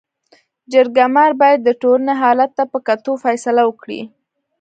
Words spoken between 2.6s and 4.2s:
په کتو فيصله وکړي.